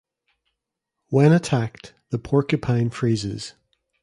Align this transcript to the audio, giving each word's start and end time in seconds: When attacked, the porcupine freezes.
When 1.09 1.31
attacked, 1.31 1.93
the 2.09 2.17
porcupine 2.17 2.89
freezes. 2.89 3.53